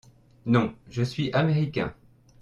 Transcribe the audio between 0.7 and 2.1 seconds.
je suis américain.